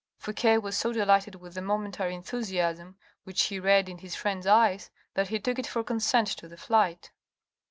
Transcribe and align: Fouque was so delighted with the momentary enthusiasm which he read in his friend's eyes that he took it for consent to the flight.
Fouque 0.17 0.59
was 0.63 0.75
so 0.75 0.91
delighted 0.91 1.35
with 1.35 1.53
the 1.53 1.61
momentary 1.61 2.15
enthusiasm 2.15 2.97
which 3.23 3.39
he 3.43 3.59
read 3.59 3.87
in 3.87 3.99
his 3.99 4.15
friend's 4.15 4.47
eyes 4.47 4.89
that 5.13 5.27
he 5.27 5.39
took 5.39 5.59
it 5.59 5.67
for 5.67 5.83
consent 5.83 6.25
to 6.25 6.47
the 6.47 6.57
flight. 6.57 7.11